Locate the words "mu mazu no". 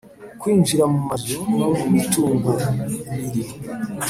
0.93-1.67